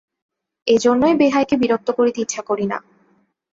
এজন্য 0.67 1.03
বেহাইকে 1.19 1.55
বিরক্ত 1.57 1.87
করিতে 1.91 2.19
ইচ্ছা 2.21 2.41
করি 2.41 2.65
না। 2.65 2.77